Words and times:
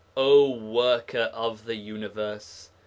O 0.17 0.49
worker 0.49 1.29
of 1.31 1.65
the 1.65 1.75
universe! 1.75 2.71